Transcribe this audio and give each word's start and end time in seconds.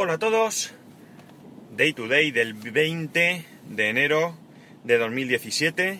Hola 0.00 0.12
a 0.12 0.18
todos. 0.18 0.70
Day 1.76 1.92
to 1.92 2.06
day 2.06 2.30
del 2.30 2.54
20 2.54 3.44
de 3.68 3.88
enero 3.88 4.38
de 4.84 4.96
2017. 4.96 5.98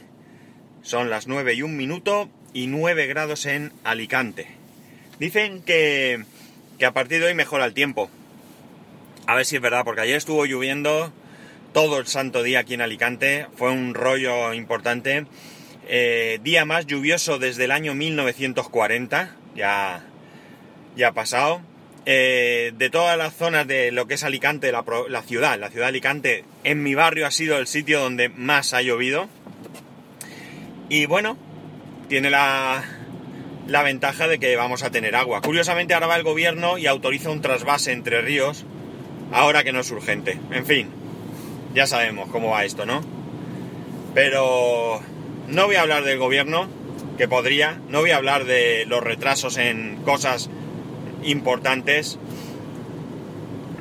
Son 0.83 1.11
las 1.11 1.27
9 1.27 1.55
y 1.55 1.63
un 1.63 1.77
minuto 1.77 2.31
y 2.53 2.69
9 2.69 3.09
grados 3.09 3.45
en 3.45 3.73
Alicante. 3.83 4.47
Dicen 5.19 5.63
que, 5.63 6.23
que 6.79 6.87
a 6.87 6.93
partir 6.93 7.19
de 7.19 7.27
hoy 7.27 7.35
mejora 7.35 7.65
el 7.65 7.75
tiempo. 7.75 8.09
A 9.27 9.35
ver 9.35 9.45
si 9.45 9.57
es 9.57 9.63
verdad, 9.63 9.83
porque 9.85 10.03
ayer 10.03 10.15
estuvo 10.15 10.47
lloviendo 10.47 11.13
todo 11.73 11.99
el 11.99 12.07
santo 12.07 12.45
día 12.45 12.61
aquí 12.61 12.75
en 12.75 12.83
Alicante. 12.83 13.49
Fue 13.57 13.73
un 13.73 13.95
rollo 13.95 14.55
importante. 14.55 15.27
Eh, 15.89 16.39
día 16.45 16.65
más 16.65 16.87
lluvioso 16.87 17.41
desde 17.41 17.65
el 17.65 17.73
año 17.73 17.97
1940. 17.97 19.35
Ya, 19.57 20.05
ya 20.95 21.09
ha 21.09 21.13
pasado. 21.15 21.63
Eh, 22.11 22.73
de 22.75 22.89
todas 22.89 23.19
las 23.19 23.35
zonas 23.35 23.67
de 23.67 23.93
lo 23.93 24.07
que 24.07 24.15
es 24.15 24.25
Alicante, 24.25 24.73
la, 24.73 24.83
ciudad, 25.27 25.59
la 25.59 25.69
ciudad 25.69 25.85
de 25.85 25.89
Alicante, 25.91 26.45
en 26.65 26.83
mi 26.83 26.95
barrio 26.95 27.27
ha 27.27 27.31
sido 27.31 27.59
el 27.59 27.67
sitio 27.67 28.01
donde 28.01 28.31
más 28.31 28.73
ha 28.73 28.81
llovido. 28.81 29.29
Y 30.89 31.05
bueno, 31.05 31.37
tiene 32.09 32.31
la, 32.31 32.83
la 33.67 33.83
ventaja 33.83 34.27
de 34.27 34.39
que 34.39 34.57
vamos 34.57 34.85
a 34.85 34.91
tener 34.91 35.17
agua. 35.17 35.43
Curiosamente 35.43 35.93
ahora 35.93 36.07
va 36.07 36.17
el 36.17 36.23
gobierno 36.23 36.79
y 36.79 36.87
autoriza 36.87 37.29
un 37.29 37.43
trasvase 37.43 37.93
entre 37.93 38.23
ríos, 38.23 38.65
ahora 39.31 39.63
que 39.63 39.73
no 39.73 39.81
es 39.81 39.91
urgente. 39.91 40.41
En 40.51 40.65
fin, 40.65 40.89
ya 41.75 41.87
sabemos 41.87 42.31
cómo 42.31 42.53
va 42.53 42.65
esto, 42.65 42.87
¿no? 42.87 43.03
Pero 44.15 45.03
no 45.47 45.67
voy 45.67 45.77
a 45.77 45.83
hablar 45.83 46.05
del 46.05 46.19
gobierno, 46.19 46.71
que 47.19 47.29
podría, 47.29 47.79
no 47.91 48.01
voy 48.01 48.13
a 48.13 48.17
hablar 48.17 48.47
de 48.47 48.87
los 48.87 49.03
retrasos 49.03 49.59
en 49.59 50.01
cosas 50.07 50.49
importantes, 51.25 52.19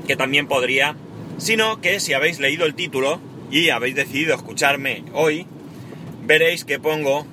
que 0.07 0.15
también 0.15 0.47
podría, 0.47 0.95
sino 1.37 1.81
que 1.81 1.99
si 1.99 2.13
habéis 2.13 2.39
leído 2.39 2.65
el 2.65 2.75
título 2.75 3.19
y 3.51 3.69
habéis 3.69 3.95
decidido 3.95 4.35
escucharme 4.35 5.03
hoy, 5.13 5.45
veréis 6.23 6.65
que 6.65 6.79
pongo 6.79 7.25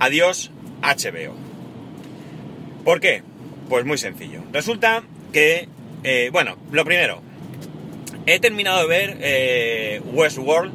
Adiós 0.00 0.52
HBO. 0.82 1.34
¿Por 2.84 3.00
qué? 3.00 3.22
Pues 3.68 3.84
muy 3.84 3.98
sencillo. 3.98 4.42
Resulta 4.52 5.02
que, 5.32 5.68
eh, 6.04 6.30
bueno, 6.32 6.56
lo 6.70 6.84
primero, 6.84 7.20
he 8.26 8.38
terminado 8.38 8.80
de 8.80 8.86
ver 8.86 9.18
eh, 9.20 10.00
Westworld 10.12 10.72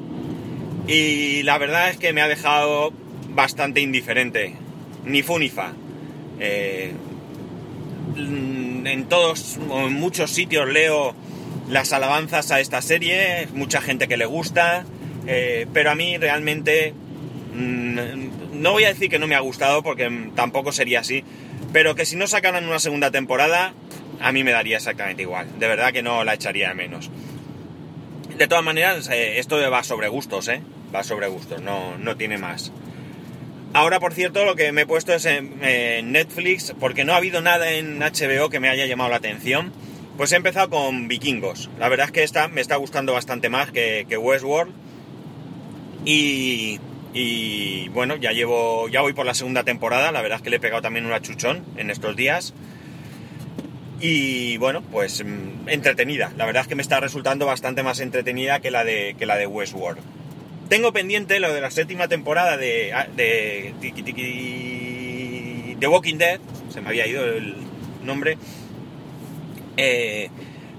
y 0.87 1.43
la 1.43 1.57
verdad 1.57 1.89
es 1.89 1.97
que 1.97 2.11
me 2.11 2.21
ha 2.21 2.27
dejado 2.27 2.91
bastante 3.29 3.79
indiferente. 3.81 4.55
Ni 5.05 5.21
fu 5.23 5.39
ni 5.39 5.49
fa. 5.49 5.73
Eh, 6.39 6.93
en 8.85 9.05
todos, 9.05 9.57
en 9.57 9.93
muchos 9.93 10.31
sitios 10.31 10.67
leo 10.67 11.15
las 11.69 11.93
alabanzas 11.93 12.51
a 12.51 12.59
esta 12.59 12.81
serie, 12.81 13.47
mucha 13.53 13.81
gente 13.81 14.07
que 14.07 14.17
le 14.17 14.25
gusta, 14.25 14.85
eh, 15.27 15.67
pero 15.73 15.91
a 15.91 15.95
mí 15.95 16.17
realmente 16.17 16.93
mmm, 17.53 18.61
no 18.61 18.71
voy 18.71 18.85
a 18.85 18.89
decir 18.89 19.09
que 19.09 19.19
no 19.19 19.27
me 19.27 19.35
ha 19.35 19.39
gustado 19.39 19.83
porque 19.83 20.29
tampoco 20.35 20.71
sería 20.71 20.99
así, 20.99 21.23
pero 21.71 21.95
que 21.95 22.05
si 22.05 22.15
no 22.15 22.27
sacaran 22.27 22.65
una 22.65 22.79
segunda 22.79 23.11
temporada, 23.11 23.73
a 24.21 24.31
mí 24.31 24.43
me 24.43 24.51
daría 24.51 24.77
exactamente 24.77 25.23
igual, 25.23 25.47
de 25.59 25.67
verdad 25.67 25.91
que 25.91 26.03
no 26.03 26.23
la 26.23 26.33
echaría 26.33 26.69
de 26.69 26.75
menos. 26.75 27.09
De 28.37 28.47
todas 28.47 28.63
maneras, 28.63 29.09
eh, 29.09 29.39
esto 29.39 29.57
va 29.69 29.83
sobre 29.83 30.07
gustos, 30.07 30.47
¿eh? 30.47 30.61
Va 30.93 31.03
sobre 31.03 31.27
gustos, 31.27 31.61
no, 31.61 31.97
no 31.97 32.15
tiene 32.17 32.37
más. 32.37 32.71
Ahora, 33.73 33.99
por 33.99 34.13
cierto, 34.13 34.45
lo 34.45 34.55
que 34.55 34.71
me 34.71 34.81
he 34.81 34.85
puesto 34.85 35.13
es 35.13 35.25
en, 35.25 35.59
Netflix, 36.11 36.75
porque 36.79 37.05
no 37.05 37.13
ha 37.13 37.17
habido 37.17 37.41
nada 37.41 37.71
en 37.71 37.99
HBO 37.99 38.49
que 38.49 38.59
me 38.59 38.69
haya 38.69 38.85
llamado 38.85 39.09
la 39.09 39.15
atención. 39.15 39.73
Pues 40.15 40.31
he 40.31 40.35
empezado 40.35 40.69
con 40.69 41.07
Vikingos. 41.07 41.71
La 41.79 41.89
verdad 41.89 42.05
es 42.05 42.11
que 42.11 42.21
esta 42.21 42.47
me 42.47 42.61
está 42.61 42.75
gustando 42.75 43.13
bastante 43.13 43.49
más 43.49 43.71
que, 43.71 44.05
Westworld. 44.15 44.71
Y, 46.05 46.79
y, 47.15 47.89
bueno, 47.89 48.15
ya 48.15 48.31
llevo, 48.31 48.89
ya 48.89 49.01
voy 49.01 49.13
por 49.13 49.25
la 49.25 49.33
segunda 49.33 49.63
temporada. 49.63 50.11
La 50.11 50.21
verdad 50.21 50.37
es 50.37 50.43
que 50.43 50.51
le 50.51 50.57
he 50.57 50.59
pegado 50.59 50.83
también 50.83 51.07
un 51.07 51.13
achuchón 51.13 51.65
en 51.75 51.89
estos 51.89 52.15
días. 52.15 52.53
Y 53.99 54.57
bueno, 54.57 54.83
pues 54.83 55.23
entretenida. 55.65 56.31
La 56.37 56.45
verdad 56.45 56.61
es 56.61 56.67
que 56.67 56.75
me 56.75 56.83
está 56.83 56.99
resultando 56.99 57.47
bastante 57.47 57.81
más 57.81 58.01
entretenida 58.01 58.59
que 58.59 58.69
la 58.69 58.83
de, 58.83 59.15
que 59.17 59.25
la 59.25 59.37
de 59.37 59.47
Westworld. 59.47 60.22
Tengo 60.69 60.93
pendiente 60.93 61.39
lo 61.39 61.53
de 61.53 61.61
la 61.61 61.71
séptima 61.71 62.07
temporada 62.07 62.57
de, 62.57 62.93
de, 63.15 63.73
de, 63.79 65.75
de 65.79 65.87
Walking 65.87 66.17
Dead, 66.17 66.39
se 66.69 66.81
me 66.81 66.89
había 66.89 67.05
ido 67.05 67.25
el 67.25 67.55
nombre, 68.03 68.37
eh, 69.77 70.29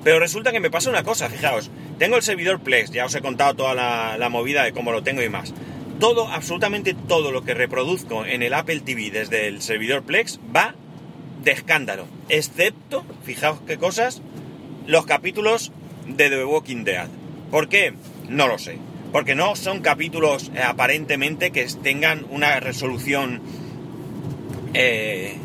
pero 0.03 0.19
resulta 0.19 0.53
que 0.53 0.61
me 0.61 0.71
pasa 0.71 0.91
una 0.91 1.03
cosa, 1.05 1.29
fijaos, 1.29 1.71
tengo 1.99 2.17
el 2.17 2.23
servidor 2.23 2.61
Plex, 2.61 2.91
ya 2.91 3.05
os 3.05 3.15
he 3.15 3.21
contado 3.21 3.55
toda 3.55 3.75
la, 3.75 4.29
movida 4.31 4.65
de 4.65 4.73
cómo 4.73 4.93
lo 4.93 5.03
tengo 5.03 5.23
y 5.23 5.29
más. 5.29 5.55
Todo, 6.01 6.29
absolutamente 6.29 6.95
todo 6.95 7.31
lo 7.31 7.45
que 7.45 7.55
reproduzco 7.55 8.25
en 8.25 8.43
el 8.43 8.55
Apple 8.55 8.81
TV 8.81 9.11
desde 9.11 9.47
el 9.47 9.63
servidor 9.63 10.03
Plex 10.03 10.41
va 10.55 10.75
de 11.45 11.53
escándalo, 11.53 12.07
excepto, 12.29 13.05
fijaos 13.23 13.61
qué 13.67 13.77
cosas, 13.77 14.23
los 14.87 15.07
capítulos 15.07 15.71
de 16.07 16.31
The 16.31 16.45
Walking 16.45 16.85
Dead. 16.85 17.09
¿Por 17.51 17.69
qué? 17.69 17.95
No 18.29 18.49
lo 18.49 18.59
sé 18.59 18.79
porque 19.15 19.37
no 19.37 19.55
son 19.55 19.81
capítulos 19.81 20.51
eh, 20.57 20.61
aparentemente 20.65 21.53
que 21.53 21.65
tengan 21.85 22.27
una 22.31 22.59
resolución 22.59 23.41
eh, 24.75 25.37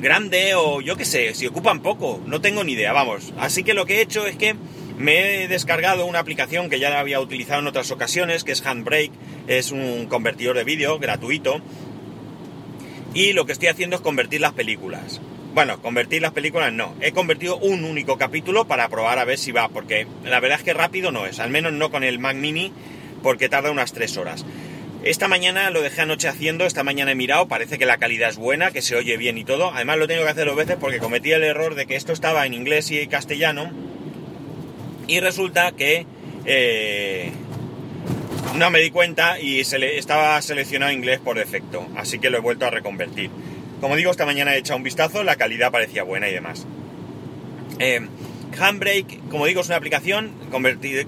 grande 0.00 0.54
o 0.54 0.80
yo 0.80 0.96
qué 0.96 1.04
sé, 1.04 1.34
si 1.34 1.48
ocupan 1.48 1.80
poco, 1.80 2.22
no 2.24 2.40
tengo 2.40 2.62
ni 2.62 2.74
idea, 2.74 2.92
vamos. 2.92 3.32
Así 3.40 3.64
que 3.64 3.74
lo 3.74 3.86
que 3.86 3.96
he 3.96 4.02
hecho 4.02 4.24
es 4.24 4.36
que 4.36 4.54
me 4.98 5.42
he 5.42 5.48
descargado 5.48 6.06
una 6.06 6.20
aplicación 6.20 6.70
que 6.70 6.78
ya 6.78 6.96
había 6.96 7.18
utilizado 7.18 7.60
en 7.60 7.66
otras 7.66 7.90
ocasiones, 7.90 8.44
que 8.44 8.52
es 8.52 8.64
Handbrake, 8.64 9.10
es 9.48 9.72
un 9.72 10.06
convertidor 10.06 10.56
de 10.56 10.62
vídeo 10.62 11.00
gratuito. 11.00 11.60
Y 13.14 13.32
lo 13.32 13.46
que 13.46 13.52
estoy 13.52 13.66
haciendo 13.66 13.96
es 13.96 14.02
convertir 14.02 14.40
las 14.40 14.52
películas. 14.52 15.20
Bueno, 15.54 15.82
convertir 15.82 16.22
las 16.22 16.32
películas 16.32 16.72
no. 16.72 16.94
He 17.02 17.12
convertido 17.12 17.58
un 17.58 17.84
único 17.84 18.16
capítulo 18.16 18.66
para 18.66 18.88
probar 18.88 19.18
a 19.18 19.26
ver 19.26 19.36
si 19.36 19.52
va, 19.52 19.68
porque 19.68 20.06
la 20.24 20.40
verdad 20.40 20.58
es 20.58 20.64
que 20.64 20.72
rápido 20.72 21.12
no 21.12 21.26
es, 21.26 21.40
al 21.40 21.50
menos 21.50 21.74
no 21.74 21.90
con 21.90 22.04
el 22.04 22.18
Mac 22.18 22.36
Mini, 22.36 22.72
porque 23.22 23.50
tarda 23.50 23.70
unas 23.70 23.92
3 23.92 24.16
horas. 24.16 24.46
Esta 25.04 25.28
mañana 25.28 25.68
lo 25.70 25.82
dejé 25.82 26.02
anoche 26.02 26.28
haciendo, 26.28 26.64
esta 26.64 26.84
mañana 26.84 27.12
he 27.12 27.14
mirado, 27.16 27.48
parece 27.48 27.76
que 27.76 27.84
la 27.84 27.98
calidad 27.98 28.30
es 28.30 28.36
buena, 28.36 28.70
que 28.70 28.80
se 28.80 28.96
oye 28.96 29.18
bien 29.18 29.36
y 29.36 29.44
todo. 29.44 29.72
Además 29.74 29.98
lo 29.98 30.08
tengo 30.08 30.22
que 30.22 30.30
hacer 30.30 30.46
dos 30.46 30.56
veces 30.56 30.76
porque 30.80 31.00
cometí 31.00 31.32
el 31.32 31.42
error 31.42 31.74
de 31.74 31.86
que 31.86 31.96
esto 31.96 32.12
estaba 32.12 32.46
en 32.46 32.54
inglés 32.54 32.90
y 32.90 33.06
castellano. 33.06 33.70
Y 35.08 35.20
resulta 35.20 35.72
que 35.72 36.06
eh, 36.46 37.32
no 38.54 38.70
me 38.70 38.78
di 38.78 38.90
cuenta 38.90 39.38
y 39.38 39.64
se 39.64 39.78
le, 39.78 39.98
estaba 39.98 40.40
seleccionado 40.40 40.92
inglés 40.92 41.20
por 41.20 41.36
defecto. 41.36 41.86
Así 41.96 42.18
que 42.18 42.30
lo 42.30 42.38
he 42.38 42.40
vuelto 42.40 42.64
a 42.64 42.70
reconvertir. 42.70 43.30
Como 43.82 43.96
digo, 43.96 44.12
esta 44.12 44.24
mañana 44.24 44.54
he 44.54 44.58
echado 44.58 44.76
un 44.76 44.84
vistazo, 44.84 45.24
la 45.24 45.34
calidad 45.34 45.72
parecía 45.72 46.04
buena 46.04 46.28
y 46.28 46.32
demás. 46.32 46.68
Eh, 47.80 48.00
Handbrake, 48.56 49.18
como 49.28 49.44
digo, 49.44 49.60
es 49.60 49.66
una 49.66 49.76
aplicación 49.76 50.30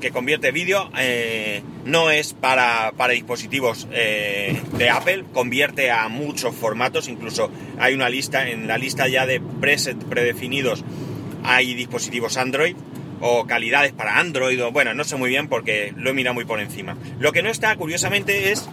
que 0.01 0.11
convierte 0.11 0.51
vídeo, 0.51 0.91
eh, 0.99 1.63
no 1.85 2.11
es 2.11 2.35
para, 2.35 2.93
dispositivos 3.13 3.87
eh, 3.93 4.61
de 4.77 4.91
Apple, 4.91 5.25
convierte 5.33 5.93
a 5.93 6.09
muchos 6.09 6.53
formatos, 6.57 7.07
incluso 7.07 7.49
hay 7.79 7.95
una 7.95 8.09
lista, 8.09 8.51
en 8.51 8.67
la 8.67 8.77
lista 8.77 9.07
ya 9.07 9.25
de 9.25 9.41
preset 9.41 9.97
predefinidos 10.07 10.83
hay 11.45 11.75
dispositivos 11.75 12.37
Android 12.37 12.75
o 13.21 13.47
calidades 13.47 13.93
para 13.93 14.19
Android, 14.19 14.61
o 14.65 14.73
bueno, 14.73 14.95
no 14.95 15.05
sé 15.05 15.15
muy 15.15 15.31
bien 15.31 15.47
porque 15.47 15.95
lo 15.97 16.11
he 16.11 16.13
mirado 16.13 16.35
muy 16.35 16.45
por 16.45 16.59
encima. 16.59 16.97
Lo 17.21 17.31
que 17.31 17.45
no 17.45 17.51
está, 17.51 17.77
curiosamente, 17.77 18.51
es 18.51 18.69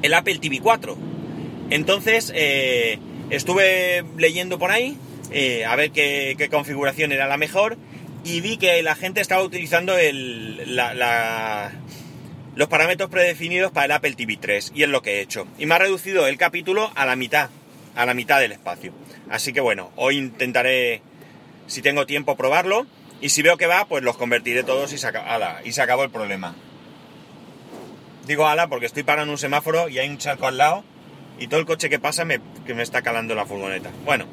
el 0.00 0.14
Apple 0.14 0.38
TV 0.38 0.60
4 0.60 1.15
entonces, 1.70 2.32
eh, 2.34 2.98
estuve 3.30 4.04
leyendo 4.16 4.58
por 4.58 4.70
ahí 4.70 4.96
eh, 5.30 5.64
a 5.64 5.74
ver 5.76 5.90
qué, 5.90 6.48
configuración 6.50 7.12
era 7.12 7.26
la 7.26 7.36
mejor 7.36 7.76
y 8.24 8.40
vi 8.40 8.56
que 8.56 8.82
la 8.82 8.94
gente 8.94 9.20
estaba 9.20 9.42
utilizando 9.42 9.94
los 12.54 12.68
parámetros 12.68 13.10
predefinidos 13.10 13.72
para 13.72 13.86
el 13.86 13.92
Apple 13.92 14.14
TV 14.14 14.36
3 14.36 14.72
y 14.74 14.82
es 14.84 14.88
lo 14.88 15.02
que 15.02 15.18
he 15.18 15.20
hecho. 15.20 15.46
Y 15.58 15.66
me 15.66 15.74
ha 15.74 15.78
reducido 15.78 16.26
el 16.26 16.38
capítulo 16.38 16.90
a 16.94 17.06
la 17.06 17.16
mitad, 17.16 17.50
a 17.94 18.06
la 18.06 18.14
mitad 18.14 18.40
del 18.40 18.52
espacio. 18.52 18.92
Así 19.28 19.52
que 19.52 19.60
bueno, 19.60 19.90
hoy 19.96 20.18
intentaré, 20.18 21.02
si 21.66 21.82
tengo 21.82 22.06
tiempo, 22.06 22.36
probarlo 22.36 22.86
y 23.20 23.30
si 23.30 23.42
veo 23.42 23.56
que 23.56 23.66
va, 23.66 23.86
pues 23.86 24.04
los 24.04 24.16
convertiré 24.16 24.62
todos 24.62 24.92
y 24.92 24.98
se, 24.98 25.08
y 25.64 25.72
se 25.72 25.82
acabó 25.82 26.04
el 26.04 26.10
problema. 26.10 26.54
Digo 28.26 28.46
ala 28.46 28.68
porque 28.68 28.86
estoy 28.86 29.02
parando 29.02 29.32
un 29.32 29.38
semáforo 29.38 29.88
y 29.88 29.98
hay 29.98 30.08
un 30.08 30.18
charco 30.18 30.46
al 30.46 30.58
lado 30.58 30.84
y 31.38 31.48
todo 31.48 31.60
el 31.60 31.66
coche 31.66 31.90
que 31.90 31.98
pasa 31.98 32.24
me, 32.24 32.40
que 32.66 32.74
me 32.74 32.82
está 32.82 33.02
calando 33.02 33.34
la 33.34 33.46
furgoneta. 33.46 33.90
Bueno, 34.04 34.26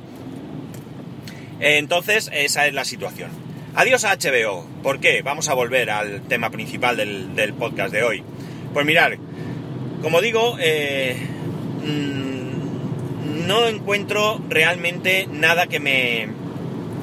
entonces 1.59 2.29
esa 2.33 2.67
es 2.67 2.73
la 2.73 2.85
situación. 2.85 3.31
Adiós 3.75 4.03
a 4.03 4.15
HBO. 4.15 4.65
¿Por 4.83 5.00
qué? 5.00 5.21
Vamos 5.23 5.50
a 5.50 5.53
volver 5.53 5.89
al 5.89 6.21
tema 6.21 6.50
principal 6.51 6.95
del, 6.95 7.35
del 7.35 7.53
podcast 7.53 7.91
de 7.91 8.03
hoy. 8.03 8.23
Pues 8.73 8.85
mirar, 8.85 9.17
como 10.01 10.21
digo, 10.21 10.57
eh, 10.59 11.15
mmm, 11.85 13.47
no 13.47 13.67
encuentro 13.67 14.41
realmente 14.50 15.27
nada 15.31 15.67
que 15.67 15.79
me, 15.79 16.27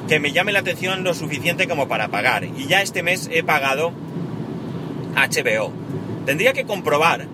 que 0.07 0.19
me 0.19 0.31
llame 0.31 0.51
la 0.51 0.59
atención 0.59 1.03
lo 1.03 1.13
suficiente 1.13 1.67
como 1.67 1.87
para 1.87 2.09
pagar. 2.09 2.43
Y 2.45 2.67
ya 2.67 2.81
este 2.81 3.03
mes 3.03 3.29
he 3.31 3.43
pagado 3.43 3.91
HBO. 5.15 5.73
Tendría 6.25 6.53
que 6.53 6.65
comprobar 6.65 7.27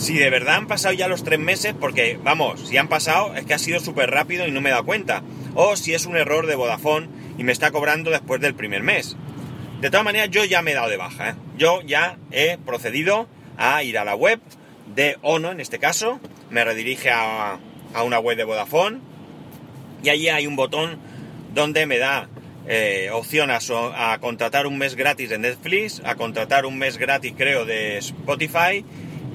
si 0.00 0.16
de 0.16 0.30
verdad 0.30 0.56
han 0.56 0.66
pasado 0.66 0.94
ya 0.94 1.08
los 1.08 1.24
tres 1.24 1.38
meses, 1.38 1.74
porque 1.78 2.18
vamos, 2.22 2.68
si 2.68 2.78
han 2.78 2.88
pasado 2.88 3.34
es 3.36 3.44
que 3.44 3.52
ha 3.52 3.58
sido 3.58 3.80
súper 3.80 4.10
rápido 4.10 4.46
y 4.46 4.50
no 4.50 4.62
me 4.62 4.70
he 4.70 4.72
dado 4.72 4.86
cuenta. 4.86 5.22
O 5.54 5.76
si 5.76 5.92
es 5.92 6.06
un 6.06 6.16
error 6.16 6.46
de 6.46 6.54
Vodafone 6.54 7.08
y 7.36 7.44
me 7.44 7.52
está 7.52 7.70
cobrando 7.70 8.10
después 8.10 8.40
del 8.40 8.54
primer 8.54 8.82
mes. 8.82 9.16
De 9.82 9.90
todas 9.90 10.04
maneras, 10.04 10.30
yo 10.30 10.42
ya 10.46 10.62
me 10.62 10.70
he 10.70 10.74
dado 10.74 10.88
de 10.88 10.96
baja. 10.96 11.30
¿eh? 11.30 11.34
Yo 11.58 11.82
ya 11.82 12.16
he 12.30 12.56
procedido 12.56 13.28
a 13.58 13.82
ir 13.82 13.98
a 13.98 14.04
la 14.06 14.14
web 14.14 14.40
de 14.94 15.18
ONO, 15.20 15.52
en 15.52 15.60
este 15.60 15.78
caso. 15.78 16.18
Me 16.48 16.64
redirige 16.64 17.10
a, 17.10 17.58
una 18.02 18.18
web 18.18 18.38
de 18.38 18.44
Vodafone. 18.44 19.00
Y 20.02 20.08
allí 20.08 20.30
hay 20.30 20.46
un 20.46 20.56
botón 20.56 20.98
donde 21.52 21.84
me 21.84 21.98
da 21.98 22.28
eh, 22.66 23.10
opción 23.12 23.50
a, 23.50 23.58
a, 23.58 24.18
contratar 24.18 24.66
un 24.66 24.78
mes 24.78 24.96
gratis 24.96 25.28
de 25.28 25.36
Netflix, 25.36 26.00
a 26.06 26.14
contratar 26.14 26.64
un 26.64 26.78
mes 26.78 26.96
gratis 26.96 27.34
creo 27.36 27.66
de 27.66 27.98
Spotify 27.98 28.82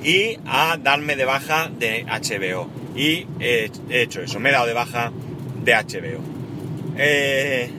y 0.06 0.38
a 0.46 0.78
darme 0.78 1.16
de 1.16 1.26
baja 1.26 1.70
de 1.70 2.06
HBO. 2.06 2.70
Y 2.96 3.26
he 3.40 3.72
hecho 3.90 4.22
eso, 4.22 4.40
me 4.40 4.50
he 4.50 4.52
dado 4.52 4.68
de 4.68 4.74
baja 4.74 5.12
de 5.64 5.74
HBO. 5.74 6.22
Eh, 6.98 7.72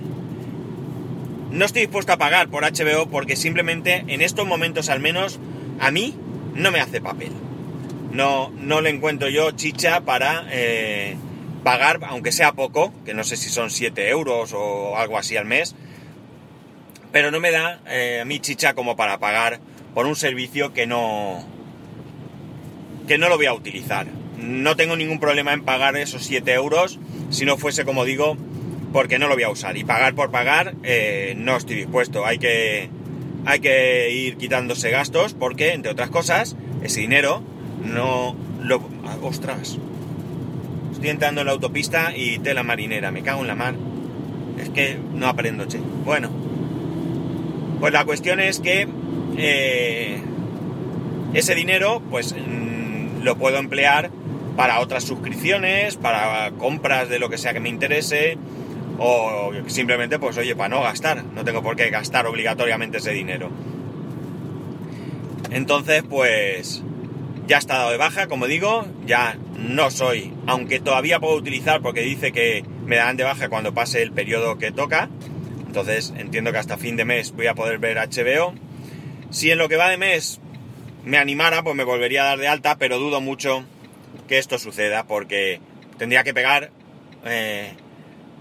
no 1.52 1.64
estoy 1.64 1.82
dispuesto 1.82 2.12
a 2.12 2.18
pagar 2.18 2.48
por 2.48 2.64
HBO 2.64 3.08
porque 3.08 3.36
simplemente 3.36 4.04
en 4.08 4.20
estos 4.20 4.44
momentos 4.44 4.88
al 4.88 4.98
menos 4.98 5.38
a 5.78 5.92
mí 5.92 6.16
no 6.54 6.72
me 6.72 6.80
hace 6.80 7.00
papel. 7.00 7.30
No, 8.10 8.50
no 8.50 8.80
le 8.80 8.90
encuentro 8.90 9.28
yo 9.28 9.52
chicha 9.52 10.00
para 10.00 10.46
eh, 10.50 11.16
pagar, 11.62 12.00
aunque 12.08 12.32
sea 12.32 12.52
poco, 12.52 12.92
que 13.04 13.14
no 13.14 13.22
sé 13.22 13.36
si 13.36 13.50
son 13.50 13.70
7 13.70 14.08
euros 14.08 14.52
o 14.52 14.96
algo 14.96 15.16
así 15.16 15.36
al 15.36 15.44
mes, 15.44 15.76
pero 17.12 17.30
no 17.30 17.38
me 17.38 17.52
da 17.52 17.80
eh, 17.86 18.18
a 18.22 18.24
mí 18.24 18.40
chicha 18.40 18.74
como 18.74 18.96
para 18.96 19.18
pagar 19.18 19.60
por 19.94 20.06
un 20.06 20.16
servicio 20.16 20.72
que 20.72 20.86
no, 20.86 21.44
que 23.06 23.18
no 23.18 23.28
lo 23.28 23.36
voy 23.36 23.46
a 23.46 23.54
utilizar. 23.54 24.06
No 24.38 24.76
tengo 24.76 24.96
ningún 24.96 25.18
problema 25.18 25.52
en 25.52 25.62
pagar 25.62 25.96
esos 25.96 26.24
7 26.24 26.52
euros 26.52 26.98
si 27.30 27.44
no 27.44 27.56
fuese, 27.56 27.84
como 27.84 28.04
digo, 28.04 28.36
porque 28.92 29.18
no 29.18 29.28
lo 29.28 29.34
voy 29.34 29.44
a 29.44 29.50
usar. 29.50 29.76
Y 29.76 29.84
pagar 29.84 30.14
por 30.14 30.30
pagar 30.30 30.74
eh, 30.82 31.34
no 31.36 31.56
estoy 31.56 31.76
dispuesto. 31.76 32.26
Hay 32.26 32.38
que, 32.38 32.88
hay 33.44 33.60
que 33.60 34.10
ir 34.10 34.36
quitándose 34.36 34.90
gastos 34.90 35.34
porque, 35.34 35.72
entre 35.72 35.92
otras 35.92 36.10
cosas, 36.10 36.56
ese 36.82 37.00
dinero 37.00 37.42
no 37.84 38.36
lo... 38.62 38.80
Ah, 39.04 39.16
¡Ostras! 39.22 39.78
Estoy 40.92 41.10
entrando 41.10 41.42
en 41.42 41.46
la 41.46 41.52
autopista 41.52 42.16
y 42.16 42.38
tela 42.38 42.62
marinera. 42.62 43.10
Me 43.10 43.22
cago 43.22 43.42
en 43.42 43.48
la 43.48 43.54
mar. 43.54 43.74
Es 44.58 44.70
que 44.70 44.98
no 45.14 45.26
aprendo, 45.26 45.66
che. 45.66 45.78
Bueno. 46.04 46.30
Pues 47.80 47.92
la 47.92 48.04
cuestión 48.06 48.40
es 48.40 48.60
que 48.60 48.88
eh, 49.36 50.18
ese 51.34 51.54
dinero, 51.54 52.00
pues 52.10 52.34
lo 53.26 53.36
puedo 53.36 53.58
emplear 53.58 54.10
para 54.56 54.80
otras 54.80 55.04
suscripciones, 55.04 55.96
para 55.96 56.52
compras 56.52 57.10
de 57.10 57.18
lo 57.18 57.28
que 57.28 57.36
sea 57.36 57.52
que 57.52 57.60
me 57.60 57.68
interese, 57.68 58.38
o 58.98 59.52
simplemente, 59.66 60.18
pues 60.18 60.38
oye, 60.38 60.56
para 60.56 60.70
no 60.70 60.82
gastar, 60.82 61.22
no 61.24 61.44
tengo 61.44 61.62
por 61.62 61.76
qué 61.76 61.90
gastar 61.90 62.26
obligatoriamente 62.26 62.98
ese 62.98 63.10
dinero. 63.10 63.50
Entonces, 65.50 66.02
pues 66.08 66.82
ya 67.46 67.58
está 67.58 67.78
dado 67.78 67.90
de 67.90 67.98
baja, 67.98 68.28
como 68.28 68.46
digo, 68.46 68.86
ya 69.04 69.36
no 69.58 69.90
soy, 69.90 70.32
aunque 70.46 70.80
todavía 70.80 71.20
puedo 71.20 71.34
utilizar 71.34 71.82
porque 71.82 72.00
dice 72.00 72.32
que 72.32 72.64
me 72.84 72.96
dan 72.96 73.16
de 73.16 73.24
baja 73.24 73.48
cuando 73.48 73.74
pase 73.74 74.02
el 74.02 74.12
periodo 74.12 74.56
que 74.56 74.72
toca. 74.72 75.08
Entonces 75.66 76.14
entiendo 76.16 76.52
que 76.52 76.58
hasta 76.58 76.78
fin 76.78 76.96
de 76.96 77.04
mes 77.04 77.32
voy 77.32 77.48
a 77.48 77.54
poder 77.54 77.78
ver 77.78 77.98
HBO. 77.98 78.54
Si 79.30 79.50
en 79.50 79.58
lo 79.58 79.68
que 79.68 79.76
va 79.76 79.90
de 79.90 79.98
mes 79.98 80.40
me 81.06 81.18
animara, 81.18 81.62
pues 81.62 81.76
me 81.76 81.84
volvería 81.84 82.22
a 82.22 82.26
dar 82.26 82.38
de 82.38 82.48
alta, 82.48 82.78
pero 82.78 82.98
dudo 82.98 83.20
mucho 83.20 83.64
que 84.26 84.38
esto 84.38 84.58
suceda 84.58 85.06
porque 85.06 85.60
tendría 85.98 86.24
que 86.24 86.34
pegar 86.34 86.72
eh, 87.24 87.74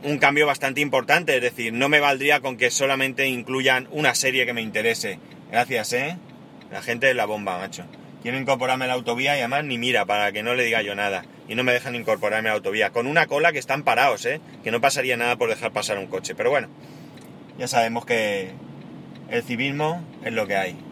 un 0.03 0.17
cambio 0.17 0.47
bastante 0.47 0.81
importante, 0.81 1.35
es 1.35 1.43
decir, 1.43 1.73
no 1.73 1.89
me 1.89 1.99
valdría 1.99 2.39
con 2.39 2.57
que 2.57 2.71
solamente 2.71 3.27
incluyan 3.27 3.87
una 3.91 4.15
serie 4.15 4.47
que 4.47 4.53
me 4.53 4.63
interese. 4.63 5.19
Gracias, 5.51 5.93
¿eh? 5.93 6.17
La 6.71 6.81
gente 6.81 7.05
de 7.05 7.13
la 7.13 7.25
bomba, 7.25 7.59
macho. 7.59 7.85
Quiero 8.23 8.39
incorporarme 8.39 8.85
a 8.85 8.87
la 8.87 8.95
autovía 8.95 9.35
y 9.37 9.41
además 9.41 9.63
ni 9.63 9.77
mira 9.77 10.05
para 10.05 10.31
que 10.31 10.41
no 10.41 10.55
le 10.55 10.63
diga 10.63 10.81
yo 10.81 10.95
nada. 10.95 11.23
Y 11.47 11.53
no 11.53 11.63
me 11.63 11.71
dejan 11.71 11.93
incorporarme 11.93 12.49
a 12.49 12.53
la 12.53 12.57
autovía. 12.57 12.89
Con 12.89 13.05
una 13.05 13.27
cola 13.27 13.51
que 13.51 13.59
están 13.59 13.83
parados, 13.83 14.25
¿eh? 14.25 14.41
Que 14.63 14.71
no 14.71 14.81
pasaría 14.81 15.17
nada 15.17 15.35
por 15.35 15.49
dejar 15.49 15.71
pasar 15.71 15.99
un 15.99 16.07
coche. 16.07 16.33
Pero 16.33 16.49
bueno, 16.49 16.67
ya 17.59 17.67
sabemos 17.67 18.07
que 18.07 18.49
el 19.29 19.43
civismo 19.43 20.03
es 20.23 20.33
lo 20.33 20.47
que 20.47 20.55
hay. 20.55 20.84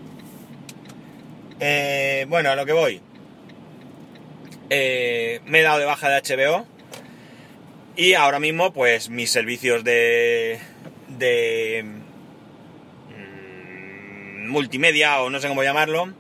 Eh, 1.65 2.25
bueno, 2.27 2.49
a 2.49 2.57
lo 2.57 2.65
que 2.65 2.73
voy. 2.73 2.99
Eh, 4.69 5.39
me 5.45 5.61
he 5.61 5.63
dado 5.63 5.79
de 5.79 5.85
baja 5.85 6.09
de 6.09 6.21
HBO 6.21 6.67
y 7.95 8.15
ahora 8.15 8.41
mismo 8.41 8.73
pues 8.73 9.09
mis 9.09 9.31
servicios 9.31 9.85
de, 9.85 10.59
mm, 13.07 14.49
multimedia 14.49 15.21
o 15.21 15.29
no 15.29 15.39
sé 15.39 15.47
cómo 15.47 15.63
llamarlo 15.63 16.13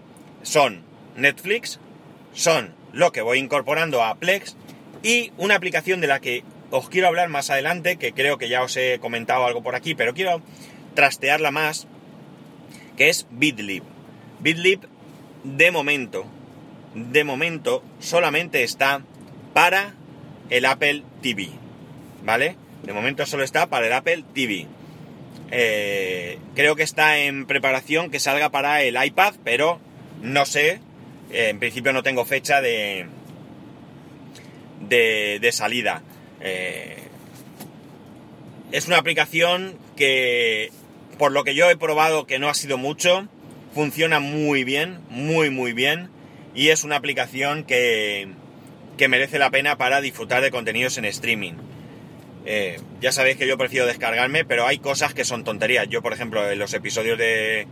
son 0.43 0.81
Netflix, 1.17 1.81
son 2.31 2.73
lo 2.93 3.11
que 3.11 3.21
voy 3.21 3.39
incorporando 3.39 4.01
a 4.01 4.15
Plex 4.15 4.55
y 5.03 5.33
una 5.35 5.55
aplicación 5.55 5.99
de 5.99 6.07
la 6.07 6.21
que 6.21 6.45
os 6.71 6.87
quiero 6.87 7.09
hablar 7.09 7.27
más 7.27 7.49
adelante, 7.49 7.97
que 7.97 8.13
creo 8.13 8.37
que 8.37 8.47
ya 8.47 8.63
os 8.63 8.77
he 8.77 8.97
comentado 8.99 9.45
algo 9.45 9.61
por 9.61 9.75
aquí, 9.75 9.93
pero 9.93 10.13
quiero 10.13 10.41
trastearla 10.93 11.51
más, 11.51 11.85
que 12.95 13.09
es 13.09 13.27
BitLib. 13.29 13.83
BitLib 14.39 14.92
de 15.43 15.71
momento, 15.71 16.25
de 16.95 17.23
momento 17.23 17.83
solamente 17.99 18.63
está 18.63 19.01
para 19.53 19.93
el 20.49 20.65
Apple 20.65 21.03
TV, 21.21 21.49
¿vale? 22.23 22.57
De 22.83 22.93
momento 22.93 23.25
solo 23.25 23.43
está 23.43 23.67
para 23.67 23.87
el 23.87 23.93
Apple 23.93 24.23
TV. 24.33 24.67
Eh, 25.51 26.39
creo 26.55 26.75
que 26.75 26.83
está 26.83 27.19
en 27.19 27.45
preparación 27.45 28.09
que 28.09 28.19
salga 28.19 28.49
para 28.49 28.81
el 28.81 29.01
iPad, 29.03 29.35
pero 29.43 29.79
no 30.21 30.45
sé. 30.45 30.79
Eh, 31.31 31.49
en 31.49 31.59
principio 31.59 31.93
no 31.93 32.03
tengo 32.03 32.25
fecha 32.25 32.61
de, 32.61 33.07
de, 34.81 35.51
salida. 35.51 36.01
Eh, 36.41 36.97
es 38.71 38.87
una 38.87 38.97
aplicación 38.97 39.77
que, 39.95 40.71
por 41.17 41.31
lo 41.31 41.43
que 41.43 41.55
yo 41.55 41.69
he 41.69 41.77
probado, 41.77 42.25
que 42.25 42.39
no 42.39 42.49
ha 42.49 42.53
sido 42.53 42.77
mucho, 42.77 43.27
funciona 43.73 44.19
muy 44.19 44.63
bien, 44.63 44.99
muy 45.09 45.49
muy 45.49 45.73
bien 45.73 46.09
y 46.55 46.69
es 46.69 46.83
una 46.83 46.95
aplicación 46.95 47.63
que, 47.63 48.27
que 48.97 49.07
merece 49.07 49.39
la 49.39 49.49
pena 49.49 49.77
para 49.77 50.01
disfrutar 50.01 50.41
de 50.41 50.51
contenidos 50.51 50.97
en 50.97 51.05
streaming. 51.05 51.53
Eh, 52.45 52.79
ya 53.01 53.11
sabéis 53.11 53.37
que 53.37 53.47
yo 53.47 53.57
prefiero 53.57 53.85
descargarme, 53.85 54.45
pero 54.45 54.67
hay 54.67 54.77
cosas 54.77 55.13
que 55.13 55.25
son 55.25 55.43
tonterías. 55.43 55.87
Yo, 55.89 56.01
por 56.01 56.13
ejemplo, 56.13 56.49
en 56.49 56.59
los 56.59 56.73
episodios 56.73 57.17
de, 57.17 57.67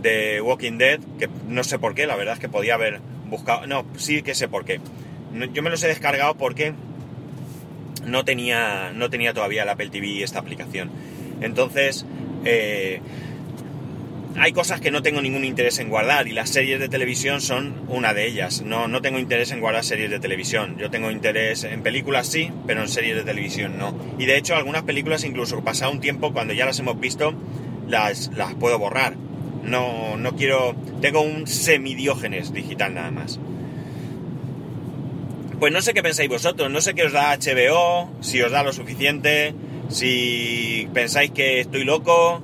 de 0.00 0.40
Walking 0.40 0.78
Dead, 0.78 1.00
que 1.18 1.28
no 1.48 1.64
sé 1.64 1.78
por 1.78 1.94
qué, 1.94 2.06
la 2.06 2.16
verdad 2.16 2.34
es 2.34 2.40
que 2.40 2.48
podía 2.48 2.74
haber 2.74 3.00
buscado... 3.26 3.66
No, 3.66 3.84
sí 3.96 4.22
que 4.22 4.34
sé 4.34 4.48
por 4.48 4.64
qué. 4.64 4.80
Yo 5.52 5.62
me 5.62 5.70
los 5.70 5.82
he 5.82 5.88
descargado 5.88 6.36
porque 6.36 6.72
no 8.06 8.24
tenía, 8.24 8.92
no 8.94 9.10
tenía 9.10 9.34
todavía 9.34 9.64
el 9.64 9.68
Apple 9.68 9.90
TV 9.90 10.22
esta 10.22 10.38
aplicación. 10.38 10.90
Entonces, 11.40 12.06
eh, 12.44 13.00
hay 14.40 14.52
cosas 14.52 14.80
que 14.80 14.90
no 14.90 15.02
tengo 15.02 15.20
ningún 15.20 15.44
interés 15.44 15.78
en 15.78 15.88
guardar 15.88 16.28
y 16.28 16.32
las 16.32 16.50
series 16.50 16.78
de 16.78 16.88
televisión 16.88 17.40
son 17.40 17.74
una 17.88 18.14
de 18.14 18.26
ellas. 18.26 18.62
No, 18.62 18.88
no 18.88 19.02
tengo 19.02 19.18
interés 19.18 19.50
en 19.50 19.60
guardar 19.60 19.84
series 19.84 20.10
de 20.10 20.20
televisión. 20.20 20.76
Yo 20.78 20.90
tengo 20.90 21.10
interés 21.10 21.64
en 21.64 21.82
películas 21.82 22.28
sí, 22.28 22.50
pero 22.66 22.82
en 22.82 22.88
series 22.88 23.16
de 23.16 23.24
televisión 23.24 23.78
no. 23.78 23.98
Y 24.18 24.26
de 24.26 24.36
hecho 24.36 24.54
algunas 24.54 24.82
películas 24.82 25.24
incluso 25.24 25.62
pasado 25.64 25.92
un 25.92 26.00
tiempo 26.00 26.32
cuando 26.32 26.52
ya 26.54 26.66
las 26.66 26.78
hemos 26.78 26.98
visto 27.00 27.34
las, 27.88 28.30
las 28.36 28.54
puedo 28.54 28.78
borrar. 28.78 29.16
No, 29.64 30.16
no 30.16 30.36
quiero... 30.36 30.74
Tengo 31.00 31.20
un 31.20 31.46
semidiógenes 31.46 32.52
digital 32.52 32.94
nada 32.94 33.10
más. 33.10 33.40
Pues 35.58 35.72
no 35.72 35.82
sé 35.82 35.92
qué 35.92 36.02
pensáis 36.02 36.28
vosotros, 36.28 36.70
no 36.70 36.80
sé 36.80 36.94
qué 36.94 37.04
os 37.04 37.12
da 37.12 37.36
HBO, 37.36 38.08
si 38.20 38.40
os 38.40 38.52
da 38.52 38.62
lo 38.62 38.72
suficiente, 38.72 39.54
si 39.88 40.88
pensáis 40.94 41.32
que 41.32 41.58
estoy 41.58 41.82
loco, 41.82 42.40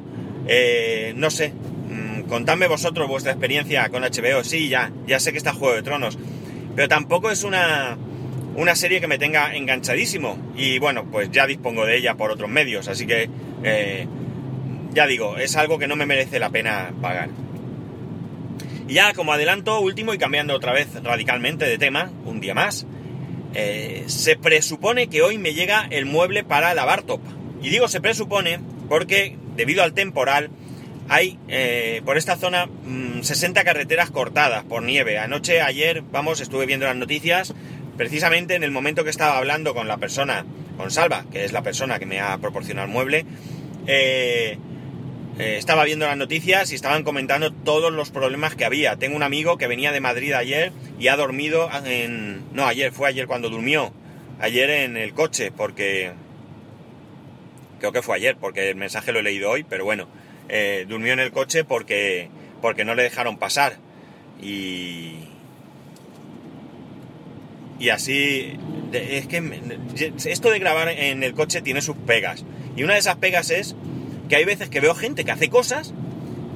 eh, 0.49 1.13
no 1.17 1.31
sé, 1.31 1.53
contadme 2.29 2.67
vosotros 2.67 3.09
vuestra 3.09 3.33
experiencia 3.33 3.89
con 3.89 4.03
HBO. 4.03 4.45
Sí, 4.45 4.69
ya, 4.69 4.93
ya 5.07 5.21
sé 5.21 5.33
que 5.33 5.39
está 5.39 5.53
Juego 5.53 5.75
de 5.75 5.83
Tronos. 5.83 6.19
Pero 6.75 6.89
tampoco 6.89 7.31
es 7.31 7.45
una, 7.45 7.97
una 8.57 8.75
serie 8.77 9.01
que 9.01 9.07
me 9.07 9.19
tenga 9.19 9.55
enganchadísimo. 9.55 10.39
Y 10.57 10.79
bueno, 10.79 11.05
pues 11.11 11.31
ya 11.31 11.47
dispongo 11.47 11.87
de 11.87 11.97
ella 11.97 12.15
por 12.15 12.31
otros 12.31 12.51
medios. 12.51 12.89
Así 12.89 13.07
que, 13.07 13.29
eh, 13.63 14.07
ya 14.93 15.07
digo, 15.07 15.37
es 15.37 15.57
algo 15.57 15.79
que 15.79 15.87
no 15.87 15.97
me 15.97 16.07
merece 16.07 16.39
la 16.39 16.51
pena 16.51 16.93
pagar. 17.01 17.31
Y 18.87 18.95
ya 18.95 19.15
como 19.15 19.33
adelanto, 19.33 19.81
último 19.81 20.13
y 20.13 20.19
cambiando 20.19 20.55
otra 20.55 20.73
vez 20.73 20.89
radicalmente 21.03 21.65
de 21.65 21.79
tema, 21.79 22.11
un 22.27 22.41
día 22.41 22.55
más, 22.55 22.87
eh, 23.55 24.05
se 24.07 24.37
presupone 24.37 25.09
que 25.09 25.23
hoy 25.23 25.39
me 25.39 25.55
llega 25.55 25.87
el 25.91 26.07
mueble 26.07 26.45
para 26.45 26.75
la 26.75 26.85
Bartop. 26.85 27.21
Y 27.63 27.71
digo 27.71 27.89
se 27.89 28.01
presupone 28.01 28.61
porque 28.89 29.39
debido 29.57 29.83
al 29.83 29.95
temporal 29.95 30.51
hay 31.09 31.39
eh, 31.49 32.03
por 32.05 32.17
esta 32.17 32.37
zona 32.37 32.69
60 33.21 33.61
mm, 33.61 33.65
carreteras 33.65 34.11
cortadas 34.11 34.65
por 34.65 34.83
nieve. 34.83 35.19
Anoche, 35.19 35.61
ayer, 35.61 36.03
vamos, 36.03 36.41
estuve 36.41 36.67
viendo 36.67 36.87
las 36.87 36.97
noticias, 36.97 37.55
precisamente 37.97 38.55
en 38.55 38.65
el 38.65 38.71
momento 38.71 39.05
que 39.05 39.11
estaba 39.11 39.39
hablando 39.39 39.75
con 39.75 39.89
la 39.89 39.99
persona, 39.99 40.45
con 40.77 40.91
Salva, 40.91 41.25
que 41.31 41.45
es 41.45 41.53
la 41.53 41.63
persona 41.63 41.99
que 41.99 42.07
me 42.07 42.21
ha 42.21 42.39
proporcionado 42.39 42.87
el 42.87 42.93
mueble, 42.93 43.27
eh, 43.87 44.59
eh, 45.39 45.57
estaba 45.59 45.85
viendo 45.85 46.07
las 46.07 46.17
noticias 46.17 46.71
y 46.71 46.77
estaban 46.77 47.03
comentando 47.03 47.53
todos 47.53 47.93
los 47.93 48.11
problemas 48.11 48.55
que 48.55 48.65
había. 48.65 48.97
Tengo 48.97 49.17
un 49.17 49.23
amigo 49.23 49.59
que 49.59 49.67
venía 49.67 49.91
de 49.93 50.01
Madrid 50.01 50.33
ayer 50.33 50.73
y 50.99 51.09
ha 51.09 51.17
dormido 51.17 51.69
en... 51.85 52.43
No, 52.53 52.67
ayer, 52.67 52.93
fue 52.93 53.09
ayer 53.09 53.27
cuando 53.27 53.51
durmió. 53.51 53.93
Ayer 54.41 54.71
en 54.71 54.97
el 54.97 55.13
coche, 55.13 55.51
porque... 55.51 56.13
Creo 57.81 57.93
que 57.93 58.03
fue 58.03 58.17
ayer, 58.17 58.37
porque 58.41 58.71
el 58.71 58.77
mensaje 58.77 59.13
lo 59.13 59.19
he 59.19 59.23
leído 59.23 59.51
hoy, 59.51 59.65
pero 59.65 59.85
bueno. 59.85 60.07
Eh, 60.49 60.85
durmió 60.89 61.13
en 61.13 61.21
el 61.21 61.33
coche 61.33 61.65
porque, 61.65 62.29
porque 62.61 62.85
no 62.85 62.95
le 62.95 63.03
dejaron 63.03 63.39
pasar. 63.39 63.77
Y... 64.43 65.15
Y 67.79 67.89
así... 67.89 68.59
Es 68.93 69.27
que 69.27 69.43
esto 70.27 70.51
de 70.51 70.59
grabar 70.61 70.89
en 70.89 71.25
el 71.25 71.35
coche 71.35 71.63
tiene 71.63 71.83
sus 71.83 71.97
pegas. 71.97 72.45
Y 72.77 72.85
una 72.85 72.95
de 72.95 73.01
esas 73.01 73.17
pegas 73.17 73.51
es 73.51 73.75
que 74.29 74.37
hay 74.37 74.45
veces 74.45 74.69
que 74.69 74.81
veo 74.81 74.95
gente 74.95 75.25
que 75.25 75.33
hace 75.33 75.49
cosas 75.49 75.93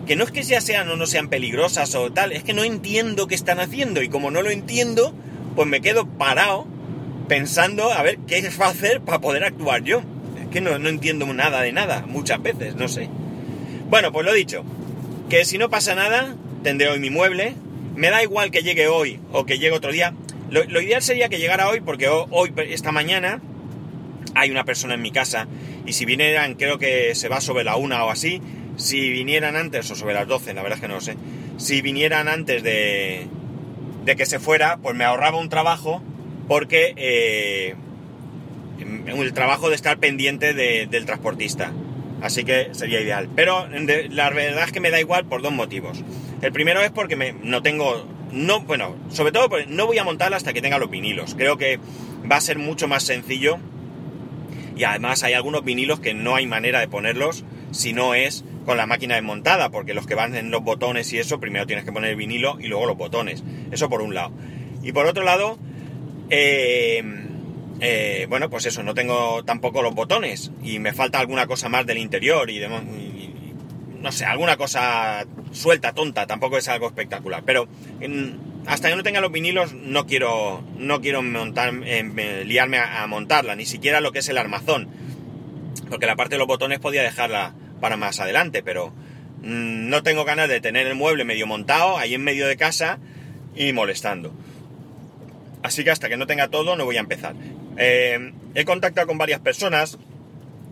que 0.08 0.16
no 0.16 0.24
es 0.24 0.30
que 0.30 0.42
ya 0.42 0.62
sean 0.62 0.88
o 0.88 0.96
no 0.96 1.04
sean 1.04 1.28
peligrosas 1.28 1.94
o 1.94 2.10
tal, 2.10 2.32
es 2.32 2.42
que 2.42 2.54
no 2.54 2.64
entiendo 2.64 3.26
qué 3.26 3.34
están 3.34 3.60
haciendo 3.60 4.02
y 4.02 4.08
como 4.08 4.30
no 4.30 4.40
lo 4.40 4.50
entiendo, 4.50 5.14
pues 5.54 5.68
me 5.68 5.82
quedo 5.82 6.06
parado 6.06 6.66
pensando 7.28 7.92
a 7.92 8.02
ver 8.02 8.18
qué 8.26 8.48
va 8.58 8.66
a 8.66 8.70
hacer 8.70 9.02
para 9.02 9.20
poder 9.20 9.44
actuar 9.44 9.84
yo. 9.84 10.00
Es 10.40 10.48
que 10.48 10.62
no, 10.62 10.78
no 10.78 10.88
entiendo 10.88 11.26
nada 11.26 11.60
de 11.60 11.72
nada, 11.72 12.06
muchas 12.06 12.42
veces, 12.42 12.74
no 12.74 12.88
sé. 12.88 13.10
Bueno, 13.88 14.12
pues 14.12 14.26
lo 14.26 14.34
dicho, 14.34 14.64
que 15.30 15.46
si 15.46 15.56
no 15.56 15.70
pasa 15.70 15.94
nada, 15.94 16.36
tendré 16.62 16.88
hoy 16.88 17.00
mi 17.00 17.08
mueble, 17.08 17.54
me 17.94 18.10
da 18.10 18.22
igual 18.22 18.50
que 18.50 18.62
llegue 18.62 18.86
hoy 18.86 19.18
o 19.32 19.46
que 19.46 19.58
llegue 19.58 19.72
otro 19.72 19.92
día. 19.92 20.14
Lo, 20.50 20.80
ideal 20.80 21.02
sería 21.02 21.28
que 21.28 21.38
llegara 21.38 21.68
hoy 21.68 21.80
porque 21.80 22.08
hoy, 22.08 22.52
esta 22.68 22.92
mañana, 22.92 23.40
hay 24.34 24.50
una 24.50 24.64
persona 24.64 24.94
en 24.94 25.02
mi 25.02 25.10
casa 25.10 25.48
y 25.86 25.94
si 25.94 26.04
vinieran, 26.04 26.54
creo 26.54 26.78
que 26.78 27.14
se 27.14 27.28
va 27.28 27.40
sobre 27.40 27.64
la 27.64 27.76
una 27.76 28.04
o 28.04 28.10
así, 28.10 28.42
si 28.76 29.08
vinieran 29.10 29.56
antes, 29.56 29.90
o 29.90 29.94
sobre 29.94 30.14
las 30.14 30.28
12, 30.28 30.52
la 30.52 30.62
verdad 30.62 30.76
es 30.76 30.82
que 30.82 30.88
no 30.88 30.94
lo 30.94 31.00
sé, 31.00 31.16
si 31.56 31.80
vinieran 31.80 32.28
antes 32.28 32.62
de, 32.62 33.26
de 34.04 34.16
que 34.16 34.26
se 34.26 34.38
fuera, 34.38 34.76
pues 34.76 34.94
me 34.94 35.04
ahorraba 35.04 35.38
un 35.38 35.48
trabajo 35.48 36.02
porque 36.46 36.94
eh, 36.96 37.74
el 38.78 39.32
trabajo 39.32 39.70
de 39.70 39.76
estar 39.76 39.98
pendiente 39.98 40.52
del 40.54 41.06
transportista. 41.06 41.72
Así 42.22 42.44
que 42.44 42.68
sería 42.72 43.00
ideal. 43.00 43.28
Pero 43.34 43.68
la 44.10 44.30
verdad 44.30 44.64
es 44.64 44.72
que 44.72 44.80
me 44.80 44.90
da 44.90 45.00
igual 45.00 45.26
por 45.26 45.42
dos 45.42 45.52
motivos. 45.52 46.02
El 46.42 46.52
primero 46.52 46.80
es 46.82 46.90
porque 46.90 47.16
me, 47.16 47.32
no 47.32 47.62
tengo, 47.62 48.06
no, 48.32 48.60
bueno, 48.60 48.96
sobre 49.10 49.32
todo 49.32 49.48
no 49.68 49.86
voy 49.86 49.98
a 49.98 50.04
montarla 50.04 50.36
hasta 50.36 50.52
que 50.52 50.62
tenga 50.62 50.78
los 50.78 50.90
vinilos. 50.90 51.34
Creo 51.34 51.56
que 51.56 51.78
va 52.30 52.36
a 52.36 52.40
ser 52.40 52.58
mucho 52.58 52.88
más 52.88 53.04
sencillo 53.04 53.58
y 54.76 54.84
además 54.84 55.22
hay 55.24 55.34
algunos 55.34 55.64
vinilos 55.64 56.00
que 56.00 56.14
no 56.14 56.36
hay 56.36 56.46
manera 56.46 56.80
de 56.80 56.88
ponerlos 56.88 57.44
si 57.72 57.92
no 57.92 58.14
es 58.14 58.44
con 58.64 58.76
la 58.76 58.86
máquina 58.86 59.14
desmontada, 59.14 59.70
porque 59.70 59.94
los 59.94 60.06
que 60.06 60.14
van 60.14 60.36
en 60.36 60.50
los 60.50 60.62
botones 60.62 61.12
y 61.12 61.18
eso, 61.18 61.40
primero 61.40 61.66
tienes 61.66 61.84
que 61.84 61.92
poner 61.92 62.10
el 62.10 62.16
vinilo 62.16 62.58
y 62.60 62.68
luego 62.68 62.86
los 62.86 62.96
botones. 62.96 63.42
Eso 63.70 63.88
por 63.88 64.02
un 64.02 64.14
lado. 64.14 64.32
Y 64.82 64.92
por 64.92 65.06
otro 65.06 65.24
lado, 65.24 65.58
eh, 66.30 67.02
eh, 67.80 68.26
bueno, 68.28 68.50
pues 68.50 68.66
eso, 68.66 68.82
no 68.82 68.94
tengo 68.94 69.44
tampoco 69.44 69.82
los 69.82 69.94
botones 69.94 70.50
y 70.62 70.78
me 70.78 70.92
falta 70.92 71.20
alguna 71.20 71.46
cosa 71.46 71.68
más 71.68 71.86
del 71.86 71.98
interior 71.98 72.50
y, 72.50 72.60
no 74.00 74.12
sé, 74.12 74.24
alguna 74.24 74.56
cosa 74.56 75.24
suelta, 75.52 75.92
tonta, 75.92 76.26
tampoco 76.26 76.58
es 76.58 76.68
algo 76.68 76.88
espectacular. 76.88 77.42
Pero 77.44 77.68
hasta 78.66 78.88
que 78.88 78.96
no 78.96 79.02
tenga 79.02 79.20
los 79.20 79.30
vinilos 79.30 79.74
no 79.74 80.06
quiero, 80.06 80.62
no 80.76 81.00
quiero 81.00 81.22
montar, 81.22 81.72
eh, 81.84 82.44
liarme 82.44 82.78
a, 82.78 83.06
montarla, 83.06 83.54
ni 83.54 83.64
siquiera 83.64 84.00
lo 84.00 84.12
que 84.12 84.20
es 84.20 84.28
el 84.28 84.38
armazón. 84.38 84.88
Porque 85.88 86.06
la 86.06 86.16
parte 86.16 86.34
de 86.34 86.38
los 86.38 86.48
botones 86.48 86.80
podía 86.80 87.02
dejarla 87.02 87.54
para 87.80 87.96
más 87.96 88.18
adelante, 88.18 88.62
pero 88.62 88.88
mm, 89.42 89.88
no 89.88 90.02
tengo 90.02 90.24
ganas 90.24 90.48
de 90.48 90.60
tener 90.60 90.86
el 90.86 90.96
mueble 90.96 91.24
medio 91.24 91.46
montado 91.46 91.96
ahí 91.96 92.14
en 92.14 92.24
medio 92.24 92.48
de 92.48 92.56
casa 92.56 92.98
y 93.54 93.72
molestando. 93.72 94.34
Así 95.62 95.84
que 95.84 95.90
hasta 95.90 96.08
que 96.08 96.16
no 96.16 96.26
tenga 96.26 96.48
todo 96.48 96.76
no 96.76 96.84
voy 96.84 96.96
a 96.96 97.00
empezar. 97.00 97.34
Eh, 97.78 98.32
he 98.54 98.64
contactado 98.64 99.06
con 99.06 99.18
varias 99.18 99.40
personas. 99.40 99.98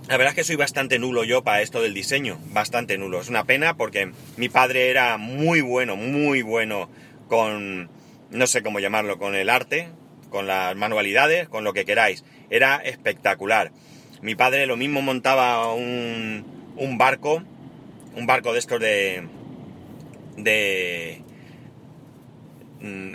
La 0.08 0.16
verdad 0.16 0.32
es 0.32 0.36
que 0.36 0.44
soy 0.44 0.56
bastante 0.56 0.98
nulo 0.98 1.24
yo 1.24 1.42
para 1.42 1.62
esto 1.62 1.80
del 1.80 1.94
diseño, 1.94 2.38
bastante 2.52 2.98
nulo. 2.98 3.20
Es 3.20 3.28
una 3.28 3.44
pena 3.44 3.76
porque 3.76 4.12
mi 4.36 4.48
padre 4.48 4.90
era 4.90 5.16
muy 5.16 5.60
bueno, 5.60 5.96
muy 5.96 6.42
bueno 6.42 6.88
con, 7.28 7.88
no 8.30 8.46
sé 8.46 8.62
cómo 8.62 8.78
llamarlo, 8.78 9.18
con 9.18 9.34
el 9.34 9.50
arte, 9.50 9.88
con 10.30 10.46
las 10.46 10.76
manualidades, 10.76 11.48
con 11.48 11.64
lo 11.64 11.72
que 11.72 11.84
queráis. 11.84 12.24
Era 12.50 12.76
espectacular. 12.76 13.72
Mi 14.22 14.34
padre 14.34 14.66
lo 14.66 14.76
mismo 14.76 15.02
montaba 15.02 15.72
un, 15.72 16.44
un 16.76 16.98
barco, 16.98 17.42
un 18.14 18.26
barco 18.26 18.52
de 18.52 18.58
estos 18.58 18.80
de, 18.80 19.26
de 20.36 21.22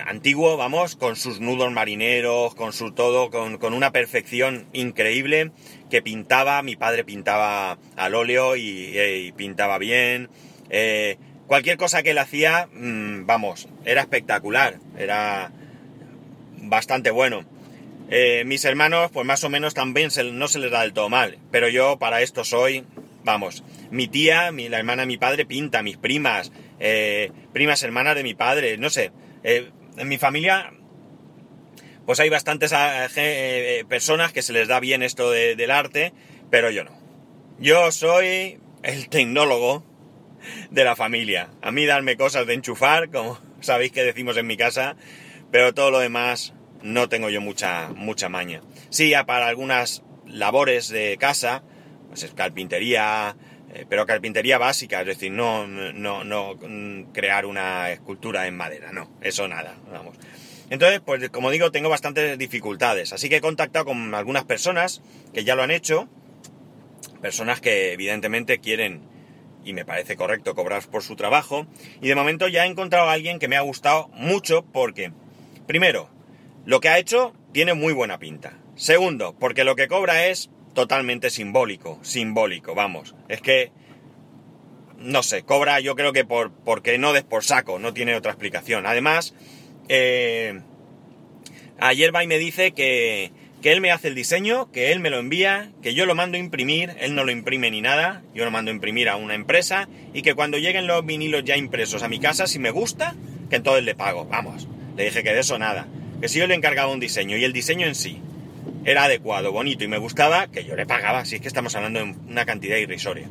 antiguo, 0.05 0.57
vamos, 0.57 0.95
con 0.95 1.15
sus 1.15 1.39
nudos 1.39 1.71
marineros, 1.71 2.55
con 2.55 2.73
su 2.73 2.91
todo, 2.91 3.29
con, 3.29 3.73
una 3.73 3.91
perfección 3.91 4.67
increíble 4.73 5.51
que 5.89 6.01
pintaba, 6.01 6.61
mi 6.63 6.75
padre 6.75 7.03
pintaba 7.03 7.77
al 7.95 8.15
óleo 8.15 8.55
y, 8.55 9.33
pintaba 9.37 9.77
bien. 9.77 10.29
Eh, 10.69 11.17
cualquier 11.47 11.77
cosa 11.77 12.03
que 12.03 12.11
él 12.11 12.17
hacía, 12.17 12.69
mm, 12.73 13.25
vamos, 13.25 13.67
era 13.85 14.01
espectacular, 14.01 14.79
era 14.97 15.51
bastante 16.57 17.11
bueno. 17.11 17.45
Eh, 18.09 18.43
mis 18.45 18.65
hermanos, 18.65 19.09
pues 19.11 19.25
más 19.25 19.43
o 19.43 19.49
menos 19.49 19.73
también 19.73 20.09
no 20.33 20.47
se 20.47 20.59
les 20.59 20.71
da 20.71 20.81
del 20.81 20.93
todo 20.93 21.07
mal, 21.07 21.37
pero 21.49 21.69
yo 21.69 21.97
para 21.97 22.21
esto 22.21 22.43
soy, 22.43 22.83
vamos, 23.23 23.63
mi 23.89 24.07
tía, 24.07 24.51
mi, 24.51 24.67
la 24.67 24.79
hermana 24.79 25.03
de 25.03 25.07
mi 25.07 25.17
padre 25.17 25.45
pinta, 25.45 25.81
mis 25.81 25.97
primas, 25.97 26.51
eh, 26.79 27.31
primas 27.53 27.83
hermanas 27.83 28.15
de 28.15 28.23
mi 28.23 28.33
padre, 28.33 28.77
no 28.77 28.89
sé, 28.89 29.11
eh, 29.43 29.71
en 29.97 30.07
mi 30.07 30.17
familia 30.17 30.73
pues 32.05 32.19
hay 32.19 32.29
bastantes 32.29 32.73
personas 33.87 34.33
que 34.33 34.41
se 34.41 34.53
les 34.53 34.67
da 34.67 34.79
bien 34.79 35.03
esto 35.03 35.31
del 35.31 35.71
arte, 35.71 36.13
pero 36.49 36.69
yo 36.69 36.83
no. 36.83 36.91
Yo 37.59 37.91
soy 37.91 38.59
el 38.83 39.07
tecnólogo 39.09 39.85
de 40.71 40.83
la 40.83 40.95
familia. 40.95 41.49
A 41.61 41.71
mí 41.71 41.85
darme 41.85 42.17
cosas 42.17 42.47
de 42.47 42.55
enchufar, 42.55 43.09
como 43.11 43.39
sabéis 43.61 43.91
que 43.91 44.03
decimos 44.03 44.37
en 44.37 44.47
mi 44.47 44.57
casa, 44.57 44.95
pero 45.51 45.73
todo 45.73 45.91
lo 45.91 45.99
demás 45.99 46.53
no 46.81 47.09
tengo 47.09 47.29
yo 47.29 47.41
mucha, 47.41 47.89
mucha 47.95 48.29
maña. 48.29 48.61
Sí, 48.89 49.13
para 49.27 49.47
algunas 49.47 50.03
labores 50.25 50.89
de 50.89 51.17
casa, 51.19 51.63
pues 52.09 52.23
es 52.23 52.33
carpintería, 52.33 53.35
eh, 53.73 53.85
pero 53.87 54.05
carpintería 54.05 54.57
básica, 54.57 55.01
es 55.01 55.07
decir, 55.07 55.31
no, 55.31 55.67
no, 55.67 56.23
no 56.23 56.55
mm, 56.55 57.11
crear 57.13 57.45
una 57.45 57.91
escultura 57.91 58.47
en 58.47 58.57
madera, 58.57 58.91
no, 58.91 59.09
eso 59.21 59.47
nada, 59.47 59.75
vamos. 59.91 60.17
Entonces, 60.69 61.01
pues 61.05 61.29
como 61.29 61.51
digo, 61.51 61.71
tengo 61.71 61.89
bastantes 61.89 62.37
dificultades, 62.37 63.13
así 63.13 63.29
que 63.29 63.37
he 63.37 63.41
contactado 63.41 63.85
con 63.85 64.15
algunas 64.15 64.45
personas 64.45 65.01
que 65.33 65.43
ya 65.43 65.55
lo 65.55 65.63
han 65.63 65.71
hecho, 65.71 66.07
personas 67.21 67.61
que 67.61 67.93
evidentemente 67.93 68.59
quieren 68.59 69.01
y 69.63 69.73
me 69.73 69.85
parece 69.85 70.15
correcto 70.15 70.55
cobrar 70.55 70.83
por 70.87 71.03
su 71.03 71.15
trabajo. 71.15 71.67
Y 72.01 72.07
de 72.07 72.15
momento 72.15 72.47
ya 72.47 72.65
he 72.65 72.69
encontrado 72.69 73.09
a 73.09 73.13
alguien 73.13 73.39
que 73.39 73.47
me 73.47 73.57
ha 73.57 73.61
gustado 73.61 74.09
mucho 74.13 74.65
porque, 74.65 75.11
primero, 75.67 76.09
lo 76.65 76.79
que 76.79 76.89
ha 76.89 76.97
hecho 76.97 77.33
tiene 77.51 77.73
muy 77.73 77.93
buena 77.93 78.19
pinta. 78.19 78.57
Segundo, 78.75 79.35
porque 79.37 79.63
lo 79.63 79.75
que 79.75 79.87
cobra 79.87 80.27
es 80.27 80.49
totalmente 80.73 81.29
simbólico, 81.29 81.99
simbólico, 82.01 82.75
vamos. 82.75 83.15
Es 83.29 83.41
que, 83.41 83.71
no 84.97 85.23
sé, 85.23 85.43
cobra 85.43 85.79
yo 85.79 85.95
creo 85.95 86.13
que 86.13 86.25
por, 86.25 86.51
porque 86.51 86.97
no 86.97 87.13
des 87.13 87.23
por 87.23 87.43
saco, 87.43 87.79
no 87.79 87.93
tiene 87.93 88.15
otra 88.15 88.31
explicación. 88.31 88.85
Además, 88.85 89.33
eh, 89.89 90.61
ayer 91.79 92.13
va 92.15 92.23
y 92.23 92.27
me 92.27 92.37
dice 92.37 92.71
que, 92.71 93.31
que 93.61 93.71
él 93.71 93.81
me 93.81 93.91
hace 93.91 94.07
el 94.07 94.15
diseño, 94.15 94.71
que 94.71 94.91
él 94.91 94.99
me 94.99 95.09
lo 95.09 95.19
envía, 95.19 95.71
que 95.81 95.93
yo 95.93 96.05
lo 96.05 96.15
mando 96.15 96.37
a 96.37 96.39
imprimir, 96.39 96.95
él 96.99 97.15
no 97.15 97.23
lo 97.23 97.31
imprime 97.31 97.69
ni 97.71 97.81
nada, 97.81 98.23
yo 98.33 98.45
lo 98.45 98.51
mando 98.51 98.71
a 98.71 98.73
imprimir 98.73 99.09
a 99.09 99.17
una 99.17 99.35
empresa 99.35 99.89
y 100.13 100.21
que 100.21 100.33
cuando 100.33 100.57
lleguen 100.57 100.87
los 100.87 101.05
vinilos 101.05 101.43
ya 101.43 101.57
impresos 101.57 102.03
a 102.03 102.07
mi 102.07 102.19
casa, 102.19 102.47
si 102.47 102.59
me 102.59 102.71
gusta, 102.71 103.15
que 103.49 103.57
entonces 103.57 103.83
le 103.83 103.95
pago. 103.95 104.25
Vamos, 104.25 104.67
le 104.95 105.05
dije 105.05 105.23
que 105.23 105.33
de 105.33 105.41
eso 105.41 105.59
nada, 105.59 105.87
que 106.21 106.29
si 106.29 106.39
yo 106.39 106.47
le 106.47 106.55
encargaba 106.55 106.91
un 106.91 106.99
diseño 106.99 107.37
y 107.37 107.43
el 107.43 107.53
diseño 107.53 107.87
en 107.87 107.95
sí 107.95 108.21
era 108.85 109.03
adecuado, 109.03 109.51
bonito 109.51 109.83
y 109.83 109.87
me 109.87 109.97
gustaba, 109.97 110.47
que 110.47 110.63
yo 110.63 110.75
le 110.75 110.85
pagaba, 110.85 111.25
si 111.25 111.35
es 111.35 111.41
que 111.41 111.47
estamos 111.47 111.75
hablando 111.75 111.99
de 111.99 112.15
una 112.27 112.45
cantidad 112.45 112.77
irrisoria. 112.77 113.27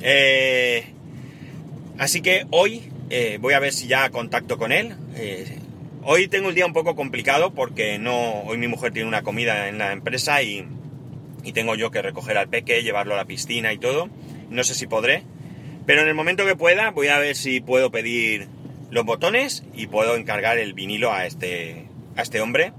Eh, 0.00 0.84
así 1.98 2.20
que 2.20 2.46
hoy 2.50 2.90
eh, 3.10 3.38
voy 3.40 3.54
a 3.54 3.60
ver 3.60 3.72
si 3.72 3.86
ya 3.86 4.10
contacto 4.10 4.58
con 4.58 4.72
él. 4.72 4.94
Eh, 5.14 5.58
Hoy 6.08 6.28
tengo 6.28 6.50
el 6.50 6.54
día 6.54 6.66
un 6.66 6.72
poco 6.72 6.94
complicado 6.94 7.52
porque 7.52 7.98
no, 7.98 8.42
hoy 8.42 8.58
mi 8.58 8.68
mujer 8.68 8.92
tiene 8.92 9.08
una 9.08 9.22
comida 9.22 9.68
en 9.68 9.78
la 9.78 9.90
empresa 9.90 10.40
y, 10.40 10.64
y 11.42 11.52
tengo 11.52 11.74
yo 11.74 11.90
que 11.90 12.00
recoger 12.00 12.38
al 12.38 12.48
peque, 12.48 12.84
llevarlo 12.84 13.14
a 13.14 13.16
la 13.16 13.24
piscina 13.24 13.72
y 13.72 13.78
todo. 13.78 14.08
No 14.48 14.62
sé 14.62 14.76
si 14.76 14.86
podré, 14.86 15.24
pero 15.84 16.02
en 16.02 16.08
el 16.08 16.14
momento 16.14 16.46
que 16.46 16.54
pueda 16.54 16.92
voy 16.92 17.08
a 17.08 17.18
ver 17.18 17.34
si 17.34 17.60
puedo 17.60 17.90
pedir 17.90 18.46
los 18.88 19.04
botones 19.04 19.64
y 19.74 19.88
puedo 19.88 20.14
encargar 20.14 20.58
el 20.58 20.74
vinilo 20.74 21.12
a 21.12 21.26
este, 21.26 21.86
a 22.14 22.22
este 22.22 22.40
hombre 22.40 22.72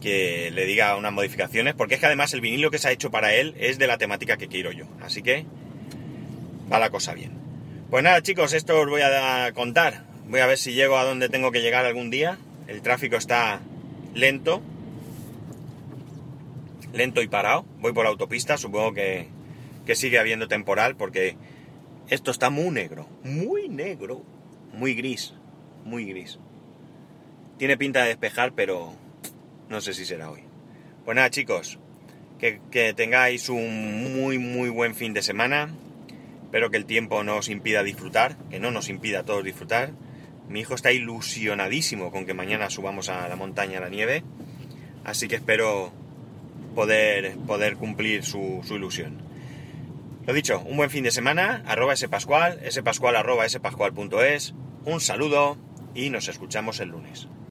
que 0.00 0.50
le 0.50 0.66
diga 0.66 0.96
unas 0.96 1.12
modificaciones, 1.12 1.74
porque 1.74 1.94
es 1.94 2.00
que 2.00 2.06
además 2.06 2.32
el 2.34 2.40
vinilo 2.40 2.70
que 2.70 2.78
se 2.78 2.88
ha 2.88 2.92
hecho 2.92 3.10
para 3.10 3.34
él 3.34 3.54
es 3.58 3.78
de 3.78 3.86
la 3.86 3.98
temática 3.98 4.36
que 4.36 4.48
quiero 4.48 4.72
yo, 4.72 4.86
así 5.00 5.22
que 5.22 5.44
va 6.72 6.78
la 6.78 6.90
cosa 6.90 7.14
bien. 7.14 7.32
Pues 7.90 8.02
nada 8.02 8.22
chicos, 8.22 8.52
esto 8.52 8.80
os 8.80 8.88
voy 8.88 9.02
a 9.02 9.52
contar, 9.52 10.04
voy 10.28 10.40
a 10.40 10.46
ver 10.46 10.58
si 10.58 10.72
llego 10.72 10.96
a 10.96 11.04
donde 11.04 11.28
tengo 11.28 11.52
que 11.52 11.60
llegar 11.60 11.84
algún 11.84 12.10
día, 12.10 12.38
el 12.66 12.82
tráfico 12.82 13.16
está 13.16 13.60
lento, 14.14 14.62
lento 16.92 17.22
y 17.22 17.28
parado, 17.28 17.64
voy 17.78 17.92
por 17.92 18.04
la 18.04 18.10
autopista, 18.10 18.56
supongo 18.56 18.94
que, 18.94 19.28
que 19.86 19.94
sigue 19.94 20.18
habiendo 20.18 20.48
temporal 20.48 20.96
porque 20.96 21.36
esto 22.08 22.30
está 22.30 22.50
muy 22.50 22.70
negro, 22.70 23.08
muy 23.22 23.68
negro, 23.68 24.24
muy 24.72 24.94
gris, 24.94 25.34
muy 25.84 26.04
gris. 26.04 26.38
Tiene 27.58 27.76
pinta 27.76 28.02
de 28.02 28.08
despejar, 28.08 28.52
pero 28.52 28.94
no 29.70 29.80
sé 29.80 29.94
si 29.94 30.04
será 30.04 30.30
hoy. 30.30 30.42
Pues 31.04 31.14
nada, 31.14 31.30
chicos, 31.30 31.78
que, 32.38 32.92
tengáis 32.94 33.48
un 33.48 34.20
muy, 34.20 34.38
muy 34.38 34.68
buen 34.68 34.94
fin 34.94 35.14
de 35.14 35.22
semana. 35.22 35.70
Espero 36.42 36.70
que 36.70 36.76
el 36.76 36.84
tiempo 36.84 37.22
no 37.22 37.36
os 37.36 37.48
impida 37.48 37.82
disfrutar, 37.82 38.36
que 38.50 38.58
no 38.58 38.72
nos 38.72 38.88
impida 38.88 39.20
a 39.20 39.24
todos 39.24 39.44
disfrutar. 39.44 39.92
Mi 40.48 40.60
hijo 40.60 40.74
está 40.74 40.90
ilusionadísimo 40.92 42.10
con 42.10 42.26
que 42.26 42.34
mañana 42.34 42.68
subamos 42.68 43.08
a 43.08 43.28
la 43.28 43.36
montaña 43.36 43.78
a 43.78 43.82
la 43.82 43.88
nieve, 43.88 44.24
así 45.04 45.28
que 45.28 45.36
espero 45.36 45.92
poder, 46.74 47.36
poder 47.46 47.76
cumplir 47.76 48.24
su, 48.24 48.60
su 48.66 48.74
ilusión. 48.74 49.22
Lo 50.26 50.32
dicho, 50.32 50.60
un 50.60 50.76
buen 50.76 50.90
fin 50.90 51.04
de 51.04 51.12
semana, 51.12 51.62
arroba 51.66 51.94
spascual, 51.94 52.60
spascual 52.68 53.14
arroba 53.14 53.48
spascual.es, 53.48 54.54
un 54.84 55.00
saludo 55.00 55.56
y 55.94 56.10
nos 56.10 56.26
escuchamos 56.26 56.80
el 56.80 56.88
lunes. 56.88 57.28